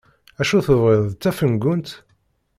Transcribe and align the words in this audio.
Acu 0.41 0.59
tebɣiḍ 0.65 1.03
d 1.07 1.15
tafeggunt? 1.21 1.89